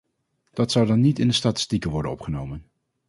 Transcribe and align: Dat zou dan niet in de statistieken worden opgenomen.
Dat 0.53 0.71
zou 0.71 0.85
dan 0.85 0.99
niet 0.99 1.19
in 1.19 1.27
de 1.27 1.33
statistieken 1.33 1.91
worden 1.91 2.11
opgenomen. 2.11 2.65